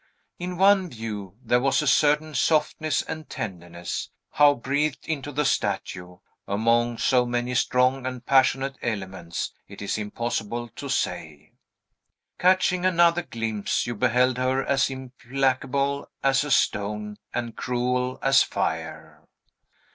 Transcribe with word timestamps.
In 0.39 0.57
one 0.57 0.89
view, 0.89 1.37
there 1.43 1.59
was 1.59 1.83
a 1.83 1.85
certain 1.85 2.33
softness 2.33 3.03
and 3.03 3.29
tenderness, 3.29 4.09
how 4.31 4.55
breathed 4.55 5.05
into 5.07 5.31
the 5.31 5.45
statue, 5.45 6.17
among 6.47 6.97
so 6.97 7.23
many 7.23 7.53
strong 7.53 8.07
and 8.07 8.25
passionate 8.25 8.79
elements, 8.81 9.53
it 9.67 9.79
is 9.79 9.99
impossible 9.99 10.69
to 10.69 10.89
say. 10.89 11.51
Catching 12.39 12.83
another 12.83 13.21
glimpse, 13.21 13.85
you 13.85 13.93
beheld 13.93 14.39
her 14.39 14.65
as 14.65 14.89
implacable 14.89 16.09
as 16.23 16.43
a 16.43 16.49
stone 16.49 17.17
and 17.31 17.55
cruel 17.55 18.17
as 18.23 18.41
fire. 18.41 19.23